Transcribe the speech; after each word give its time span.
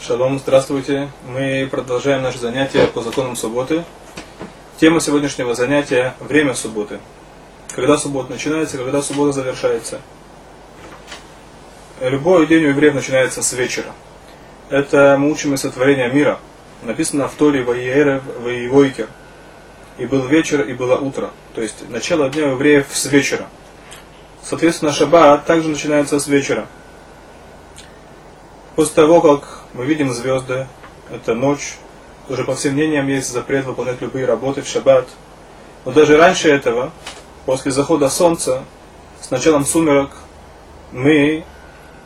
Шалом, 0.00 0.38
здравствуйте. 0.38 1.10
Мы 1.26 1.66
продолжаем 1.68 2.22
наше 2.22 2.38
занятие 2.38 2.86
по 2.86 3.02
законам 3.02 3.34
субботы. 3.34 3.84
Тема 4.78 5.00
сегодняшнего 5.00 5.56
занятия– 5.56 6.14
время 6.20 6.54
субботы. 6.54 7.00
Когда 7.74 7.98
суббота 7.98 8.30
начинается, 8.30 8.78
когда 8.78 9.02
суббота 9.02 9.32
завершается. 9.32 10.00
Любой 12.00 12.46
день 12.46 12.64
у 12.66 12.68
евреев 12.68 12.94
начинается 12.94 13.42
с 13.42 13.52
вечера. 13.52 13.88
Это 14.70 15.16
мы 15.18 15.32
учим 15.32 15.54
из 15.54 15.62
сотворения 15.62 16.08
мира. 16.08 16.38
Написано 16.84 17.26
в 17.26 17.34
Торе 17.34 17.64
Ваиерев 17.64 18.22
Ваивойкер. 18.40 19.08
И 19.98 20.06
был 20.06 20.24
вечер, 20.26 20.60
и 20.62 20.74
было 20.74 20.96
утро. 20.96 21.30
То 21.56 21.60
есть 21.60 21.90
начало 21.90 22.30
дня 22.30 22.46
у 22.46 22.50
евреев 22.52 22.86
с 22.92 23.06
вечера. 23.06 23.48
Соответственно, 24.44 24.92
шаббат 24.92 25.44
также 25.44 25.68
начинается 25.68 26.20
с 26.20 26.28
вечера. 26.28 26.68
После 28.76 28.94
того, 28.94 29.20
как 29.20 29.57
мы 29.74 29.84
видим 29.84 30.12
звезды, 30.12 30.66
это 31.10 31.34
ночь, 31.34 31.76
уже 32.28 32.44
по 32.44 32.54
всем 32.54 32.74
мнениям 32.74 33.08
есть 33.08 33.30
запрет 33.30 33.64
выполнять 33.64 34.00
любые 34.00 34.26
работы 34.26 34.62
в 34.62 34.68
шаббат. 34.68 35.08
Но 35.84 35.92
даже 35.92 36.16
раньше 36.16 36.50
этого, 36.50 36.92
после 37.46 37.72
захода 37.72 38.08
солнца, 38.08 38.64
с 39.20 39.30
началом 39.30 39.64
сумерок, 39.64 40.10
мы 40.92 41.44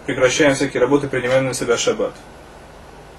прекращаем 0.07 0.55
всякие 0.55 0.81
работы, 0.81 1.09
принимаем 1.09 1.47
на 1.47 1.55
себя 1.55 1.77
шаббат. 1.77 2.13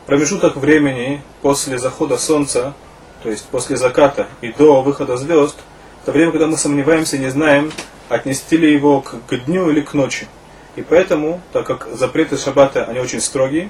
Промежуток 0.05 0.55
времени 0.57 1.21
после 1.41 1.77
захода 1.77 2.17
солнца, 2.17 2.73
то 3.21 3.29
есть 3.29 3.45
после 3.45 3.77
заката 3.77 4.27
и 4.41 4.51
до 4.51 4.81
выхода 4.81 5.17
звезд, 5.17 5.57
это 6.03 6.11
время, 6.11 6.31
когда 6.31 6.47
мы 6.47 6.57
сомневаемся 6.57 7.17
не 7.17 7.29
знаем, 7.29 7.71
отнести 8.09 8.57
ли 8.57 8.73
его 8.73 9.01
к, 9.01 9.15
к 9.27 9.45
дню 9.45 9.69
или 9.69 9.81
к 9.81 9.93
ночи. 9.93 10.27
И 10.75 10.81
поэтому, 10.81 11.41
так 11.53 11.65
как 11.65 11.87
запреты 11.93 12.37
шаббата, 12.37 12.83
они 12.85 12.99
очень 12.99 13.21
строгие, 13.21 13.69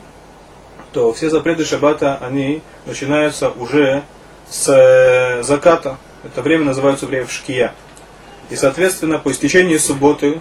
то 0.94 1.12
все 1.12 1.30
запреты 1.30 1.66
шаббата, 1.66 2.18
они 2.22 2.62
начинаются 2.86 3.50
уже 3.50 4.04
с 4.50 4.70
э, 4.70 5.44
заката. 5.44 5.98
Это 6.24 6.42
время 6.42 6.66
называется 6.66 7.08
время 7.08 7.28
шкия. 7.28 7.74
И, 8.50 8.56
соответственно, 8.56 9.18
по 9.18 9.32
истечении 9.32 9.78
субботы 9.78 10.40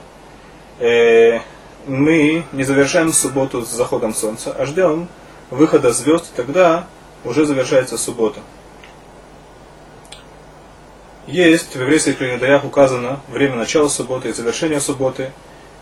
э, 0.78 1.40
мы 1.86 2.44
не 2.52 2.64
завершаем 2.64 3.12
субботу 3.12 3.62
с 3.62 3.70
заходом 3.70 4.14
солнца, 4.14 4.54
а 4.56 4.66
ждем 4.66 5.08
выхода 5.50 5.92
звезд, 5.92 6.32
тогда 6.36 6.86
уже 7.24 7.46
завершается 7.46 7.96
суббота. 7.96 8.40
Есть 11.26 11.74
в 11.74 11.80
еврейских 11.80 12.18
календарях 12.18 12.64
указано 12.64 13.20
время 13.28 13.56
начала 13.56 13.88
субботы 13.88 14.28
и 14.28 14.32
завершения 14.32 14.80
субботы, 14.80 15.32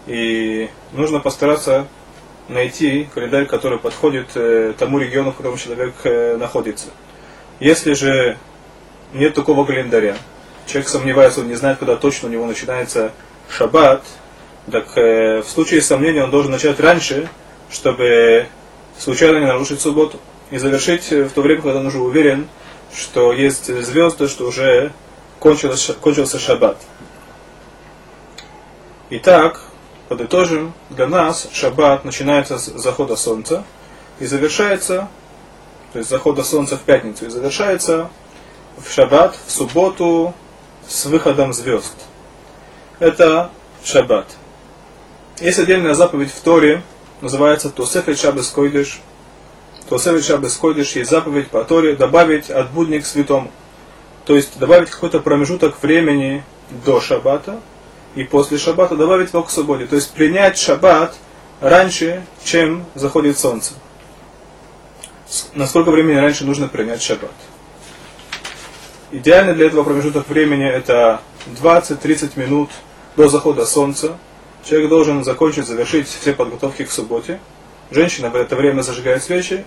и 0.07 0.69
нужно 0.93 1.19
постараться 1.19 1.89
найти 2.51 3.09
календарь, 3.15 3.47
который 3.47 3.79
подходит 3.79 4.29
э, 4.35 4.75
тому 4.79 4.99
региону, 4.99 5.33
в 5.33 5.37
котором 5.37 5.57
человек 5.57 5.95
э, 6.05 6.37
находится. 6.37 6.89
Если 7.61 7.95
же 7.95 8.37
нет 9.13 9.35
такого 9.35 9.65
календаря, 9.65 10.17
человек 10.67 10.89
сомневается, 10.89 11.41
он 11.41 11.49
не 11.49 11.55
знает, 11.55 11.79
когда 11.79 11.97
точно 11.97 12.29
у 12.29 12.33
него 12.33 12.47
начинается 12.47 13.13
шаббат, 13.49 14.03
так 14.71 14.97
э, 14.97 15.43
в 15.43 15.49
случае 15.49 15.81
сомнения 15.81 16.25
он 16.25 16.31
должен 16.31 16.51
начать 16.51 16.81
раньше, 16.81 17.29
чтобы 17.71 18.47
случайно 18.99 19.39
не 19.39 19.47
нарушить 19.47 19.81
субботу. 19.81 20.19
И 20.51 20.59
завершить 20.59 21.11
в 21.11 21.31
то 21.31 21.43
время, 21.43 21.63
когда 21.63 21.79
он 21.79 21.87
уже 21.87 22.01
уверен, 22.01 22.49
что 22.93 23.33
есть 23.33 23.67
звезды, 23.67 24.27
что 24.27 24.47
уже 24.47 24.93
кончился, 25.39 25.95
кончился 25.95 26.41
шаббат. 26.41 26.77
Итак, 29.11 29.70
подытожим, 30.11 30.75
для 30.91 31.07
нас 31.07 31.47
шаббат 31.53 32.05
начинается 32.05 32.59
с 32.59 32.65
захода 32.65 33.15
солнца 33.15 33.63
и 34.19 34.27
завершается, 34.27 35.09
то 35.93 36.01
есть 36.01 36.11
захода 36.11 36.43
солнца 36.43 36.77
в 36.77 36.81
пятницу, 36.81 37.27
и 37.27 37.29
завершается 37.29 38.11
в 38.77 38.91
шаббат, 38.93 39.39
в 39.47 39.53
субботу 39.53 40.35
с 40.89 41.07
выходом 41.07 41.53
звезд. 41.53 41.95
Это 42.99 43.53
шаббат. 43.85 44.27
Есть 45.39 45.61
отдельная 45.61 45.95
заповедь 45.95 46.33
в 46.33 46.41
Торе, 46.41 46.83
называется 47.21 47.71
Тосефет 47.71 48.19
Шабес 48.19 48.49
Койдыш. 48.49 49.01
Тосефет 49.89 50.25
Шабес 50.25 50.57
Койдыш 50.57 50.91
есть 50.97 51.09
заповедь 51.09 51.51
по 51.51 51.63
Торе 51.63 51.95
добавить 51.95 52.51
от 52.51 52.73
будни 52.73 52.99
к 52.99 53.07
святому. 53.07 53.53
То 54.25 54.35
есть 54.35 54.59
добавить 54.59 54.91
какой-то 54.91 55.21
промежуток 55.21 55.81
времени 55.81 56.43
до 56.85 57.01
шаббата, 57.01 57.61
и 58.15 58.25
после 58.25 58.59
шаббата 58.59 58.97
добавить 58.97 59.33
его 59.33 59.43
к 59.43 59.51
субботе. 59.51 59.87
То 59.87 59.97
есть 59.97 60.13
принять 60.13 60.59
шаббат 60.59 61.17
раньше, 61.61 62.25
чем 62.45 62.85
заходит 62.95 63.39
солнце. 63.39 63.75
Насколько 65.55 65.91
времени 65.91 66.17
раньше 66.17 66.45
нужно 66.45 66.69
принять 66.69 67.03
шаббат? 67.03 67.31
Идеально 69.13 69.55
для 69.55 69.67
этого 69.67 69.85
промежуток 69.85 70.29
времени 70.29 70.67
это 70.69 71.21
20-30 71.61 72.39
минут 72.39 72.71
до 73.17 73.29
захода 73.29 73.67
солнца. 73.67 74.17
Человек 74.65 74.89
должен 74.89 75.25
закончить, 75.25 75.67
завершить 75.67 76.09
все 76.09 76.33
подготовки 76.33 76.85
к 76.85 76.91
субботе. 76.91 77.41
Женщина 77.91 78.31
в 78.31 78.37
это 78.37 78.57
время 78.57 78.83
зажигает 78.83 79.23
свечи 79.23 79.65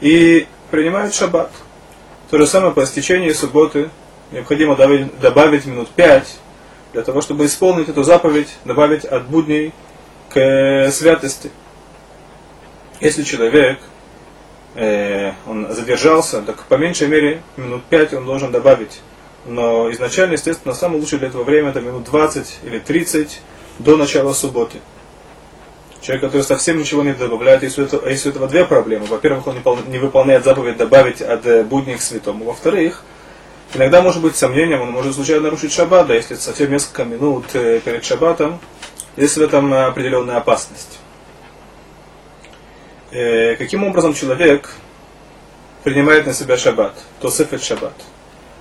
и 0.00 0.46
принимает 0.70 1.14
шаббат. 1.14 1.50
То 2.30 2.38
же 2.38 2.46
самое 2.46 2.72
по 2.72 2.84
истечении 2.84 3.30
субботы 3.32 3.90
необходимо 4.32 4.76
добавить, 4.76 5.66
минут 5.66 5.88
5 5.90 6.38
для 6.94 7.02
того, 7.02 7.20
чтобы 7.20 7.46
исполнить 7.46 7.88
эту 7.88 8.04
заповедь, 8.04 8.48
добавить 8.64 9.04
от 9.04 9.26
будней 9.26 9.72
к 10.30 10.38
э, 10.38 10.90
святости. 10.92 11.50
Если 13.00 13.24
человек 13.24 13.80
э, 14.76 15.32
он 15.46 15.72
задержался, 15.74 16.40
так 16.42 16.62
по 16.64 16.76
меньшей 16.76 17.08
мере 17.08 17.42
минут 17.56 17.82
5 17.90 18.14
он 18.14 18.26
должен 18.26 18.52
добавить. 18.52 19.00
Но 19.44 19.90
изначально, 19.90 20.34
естественно, 20.34 20.72
самое 20.72 21.00
лучшее 21.00 21.18
для 21.18 21.28
этого 21.28 21.42
время 21.42 21.70
это 21.70 21.80
минут 21.80 22.04
20 22.04 22.60
или 22.62 22.78
30 22.78 23.40
до 23.80 23.96
начала 23.96 24.32
субботы. 24.32 24.78
Человек, 26.00 26.22
который 26.22 26.42
совсем 26.42 26.78
ничего 26.78 27.02
не 27.02 27.12
добавляет, 27.12 27.64
если 27.64 27.82
у 27.82 27.84
этого, 27.86 28.08
если 28.08 28.28
у 28.28 28.30
этого 28.30 28.46
две 28.46 28.64
проблемы. 28.64 29.06
Во-первых, 29.06 29.48
он 29.48 29.56
не 29.88 29.98
выполняет 29.98 30.44
заповедь 30.44 30.76
добавить 30.76 31.20
от 31.20 31.44
э, 31.44 31.64
будней 31.64 31.96
к 31.96 32.02
святому. 32.02 32.44
Во-вторых, 32.44 33.02
Иногда 33.74 34.02
может 34.02 34.22
быть 34.22 34.36
сомнением, 34.36 34.82
он 34.82 34.92
может 34.92 35.14
случайно 35.14 35.42
нарушить 35.42 35.72
шаббат, 35.72 36.06
да, 36.06 36.14
если 36.14 36.36
совсем 36.36 36.70
несколько 36.70 37.04
минут 37.04 37.46
э, 37.54 37.80
перед 37.84 38.04
шаббатом, 38.04 38.60
есть 39.16 39.36
в 39.36 39.42
этом 39.42 39.74
определенная 39.74 40.36
опасность. 40.36 41.00
Э, 43.10 43.56
каким 43.56 43.82
образом 43.82 44.14
человек 44.14 44.70
принимает 45.82 46.26
на 46.26 46.32
себя 46.32 46.56
шаббат, 46.56 46.94
то 47.20 47.30
сыфет 47.30 47.62
шаббат. 47.62 47.94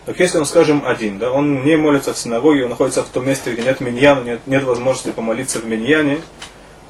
Так 0.06 0.20
если 0.20 0.40
он, 0.40 0.46
скажем, 0.46 0.84
один, 0.86 1.20
да, 1.20 1.32
он 1.32 1.64
не 1.64 1.78
молится 1.78 2.14
в 2.14 2.18
синагоге, 2.18 2.64
он 2.64 2.72
находится 2.72 3.04
в 3.04 3.08
том 3.08 3.28
месте, 3.28 3.54
где 3.54 3.62
нет 3.62 3.82
миньяна, 3.82 4.22
нет, 4.22 4.42
нет 4.48 4.64
возможности 4.64 5.12
помолиться 5.12 5.60
в 5.60 5.66
миньяне, 5.66 6.22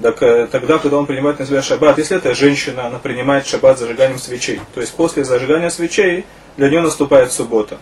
так 0.01 0.23
э, 0.23 0.47
тогда, 0.49 0.79
когда 0.79 0.97
он 0.97 1.05
принимает 1.05 1.39
на 1.39 1.45
себя 1.45 1.61
шаббат, 1.61 1.97
если 1.97 2.17
это 2.17 2.33
женщина, 2.33 2.87
она 2.87 2.99
принимает 2.99 3.45
шаббат 3.45 3.79
зажиганием 3.79 4.17
свечей. 4.17 4.61
То 4.73 4.81
есть 4.81 4.93
после 4.93 5.25
зажигания 5.25 5.69
свечей 5.69 6.25
для 6.55 6.69
нее 6.69 6.81
наступает 6.81 7.31
суббота. 7.31 7.77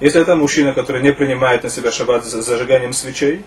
Если 0.00 0.20
это 0.20 0.36
мужчина, 0.36 0.74
который 0.74 1.02
не 1.02 1.12
принимает 1.12 1.64
на 1.64 1.70
себя 1.70 1.90
шаббат 1.90 2.24
с 2.24 2.30
зажиганием 2.30 2.92
свечей, 2.92 3.44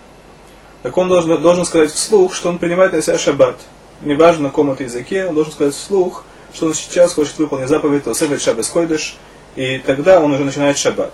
так 0.84 0.98
он 0.98 1.08
должен, 1.08 1.42
должен 1.42 1.64
сказать 1.64 1.92
вслух, 1.92 2.34
что 2.34 2.50
он 2.50 2.58
принимает 2.58 2.92
на 2.92 3.02
себя 3.02 3.18
шаббат. 3.18 3.58
Неважно 4.02 4.44
на 4.44 4.50
каком 4.50 4.72
это 4.72 4.84
языке, 4.84 5.28
он 5.28 5.36
должен 5.36 5.54
сказать 5.54 5.74
вслух, 5.74 6.26
что 6.54 6.66
он 6.68 6.74
сейчас 6.74 7.14
хочет 7.14 7.38
выполнить 7.38 7.70
заповедь 7.70 8.06
Осефет 8.06 8.42
Шаббес 8.42 8.68
Койдыш, 8.68 9.18
и 9.56 9.78
тогда 9.78 10.20
он 10.20 10.34
уже 10.34 10.44
начинает 10.44 10.78
шаббат. 10.78 11.14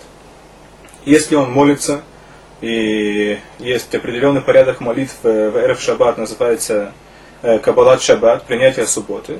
Если 1.05 1.35
он 1.35 1.51
молится, 1.51 2.01
и 2.61 3.37
есть 3.59 3.93
определенный 3.93 4.41
порядок 4.41 4.79
молитв 4.79 5.15
в 5.21 5.71
РФ 5.71 5.79
Шаббат, 5.79 6.17
называется 6.17 6.93
э, 7.43 7.59
Кабалат 7.59 8.01
Шаббат, 8.01 8.45
принятие 8.45 8.87
субботы, 8.87 9.39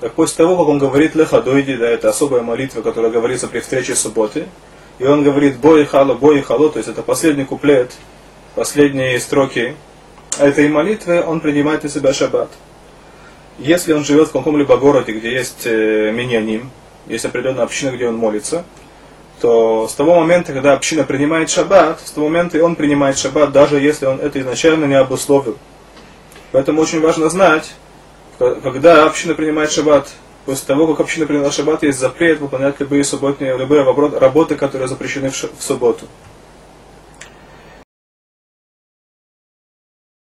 так 0.00 0.12
после 0.14 0.36
того, 0.36 0.56
как 0.56 0.68
он 0.68 0.78
говорит 0.78 1.14
Лехадойди, 1.14 1.76
да, 1.76 1.88
это 1.88 2.10
особая 2.10 2.42
молитва, 2.42 2.82
которая 2.82 3.10
говорится 3.10 3.48
при 3.48 3.60
встрече 3.60 3.94
субботы, 3.94 4.46
и 5.02 5.06
он 5.06 5.24
говорит 5.24 5.58
бой 5.58 5.84
хало, 5.84 6.14
бой 6.14 6.42
хало, 6.42 6.70
то 6.70 6.78
есть 6.78 6.88
это 6.88 7.02
последний 7.02 7.44
куплет, 7.44 7.92
последние 8.54 9.18
строки 9.18 9.74
этой 10.38 10.68
молитвы, 10.68 11.24
он 11.24 11.40
принимает 11.40 11.82
на 11.82 11.88
себя 11.88 12.12
шаббат. 12.12 12.50
Если 13.58 13.92
он 13.92 14.04
живет 14.04 14.28
в 14.28 14.32
каком-либо 14.32 14.76
городе, 14.76 15.12
где 15.12 15.32
есть 15.32 15.62
э, 15.64 16.12
миньяним, 16.12 16.70
есть 17.08 17.24
определенная 17.24 17.64
община, 17.64 17.90
где 17.90 18.06
он 18.06 18.16
молится, 18.16 18.64
то 19.40 19.88
с 19.88 19.94
того 19.94 20.20
момента, 20.20 20.52
когда 20.52 20.74
община 20.74 21.02
принимает 21.02 21.50
шаббат, 21.50 22.00
с 22.04 22.12
того 22.12 22.28
момента 22.28 22.56
и 22.56 22.60
он 22.60 22.76
принимает 22.76 23.18
шаббат, 23.18 23.50
даже 23.50 23.80
если 23.80 24.06
он 24.06 24.20
это 24.20 24.40
изначально 24.40 24.84
не 24.84 24.94
обусловил. 24.94 25.58
Поэтому 26.52 26.80
очень 26.80 27.00
важно 27.00 27.28
знать, 27.28 27.74
когда 28.38 29.04
община 29.04 29.34
принимает 29.34 29.72
шаббат, 29.72 30.12
после 30.44 30.66
того, 30.66 30.86
как 30.86 31.00
община 31.00 31.26
приняла 31.26 31.50
шаббат, 31.50 31.82
есть 31.82 31.98
запрет 31.98 32.40
выполнять 32.40 32.80
любые 32.80 33.04
субботние, 33.04 33.56
любые 33.56 33.82
работы, 34.18 34.56
которые 34.56 34.88
запрещены 34.88 35.30
в, 35.30 35.36
субботу. 35.60 36.06